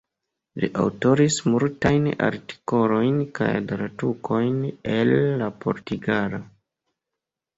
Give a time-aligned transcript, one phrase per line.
[0.61, 4.57] Li aŭtoris multajn artikolojn kaj tradukojn
[4.97, 6.41] el la portugala.